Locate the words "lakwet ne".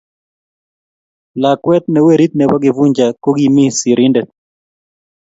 1.41-1.99